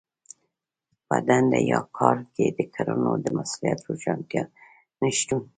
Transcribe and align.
په 1.07 1.15
دنده 1.27 1.59
يا 1.71 1.79
کار 1.97 2.17
کې 2.33 2.45
د 2.57 2.59
کړنو 2.73 3.11
د 3.23 3.25
مسوليت 3.37 3.79
د 3.81 3.85
روښانتيا 3.89 4.43
نشتون. 5.01 5.43